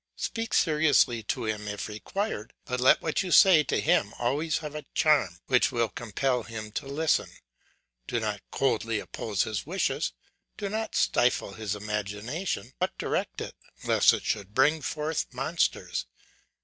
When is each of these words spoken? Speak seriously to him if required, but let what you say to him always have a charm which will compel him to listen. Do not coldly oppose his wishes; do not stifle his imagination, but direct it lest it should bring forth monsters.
Speak 0.17 0.55
seriously 0.55 1.21
to 1.21 1.45
him 1.45 1.67
if 1.67 1.87
required, 1.87 2.53
but 2.65 2.79
let 2.81 3.03
what 3.03 3.21
you 3.21 3.29
say 3.31 3.61
to 3.61 3.79
him 3.79 4.15
always 4.17 4.57
have 4.57 4.73
a 4.73 4.87
charm 4.95 5.37
which 5.45 5.71
will 5.71 5.89
compel 5.89 6.41
him 6.41 6.71
to 6.71 6.87
listen. 6.87 7.29
Do 8.07 8.19
not 8.19 8.41
coldly 8.49 8.97
oppose 8.97 9.43
his 9.43 9.67
wishes; 9.67 10.13
do 10.57 10.69
not 10.69 10.95
stifle 10.95 11.53
his 11.53 11.75
imagination, 11.75 12.73
but 12.79 12.97
direct 12.97 13.41
it 13.41 13.53
lest 13.83 14.11
it 14.11 14.23
should 14.25 14.55
bring 14.55 14.81
forth 14.81 15.27
monsters. 15.33 16.07